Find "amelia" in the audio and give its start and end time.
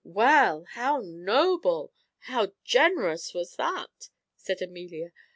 4.59-5.11